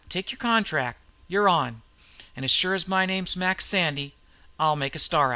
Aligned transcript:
Take 0.09 0.31
your 0.31 0.39
contract. 0.39 0.97
You're 1.27 1.47
on! 1.47 1.83
An' 2.35 2.43
as 2.43 2.49
sure 2.49 2.73
as 2.73 2.87
my 2.87 3.05
name's 3.05 3.35
Mac 3.35 3.61
Sandy 3.61 4.15
I'll 4.59 4.75
make 4.75 4.95
a 4.95 4.97
star 4.97 5.25
of 5.25 5.29
you!" 5.29 5.29